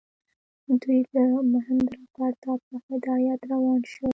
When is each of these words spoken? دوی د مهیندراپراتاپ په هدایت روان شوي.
دوی 0.81 0.99
د 1.13 1.17
مهیندراپراتاپ 1.51 2.59
په 2.69 2.75
هدایت 2.87 3.39
روان 3.51 3.81
شوي. 3.91 4.09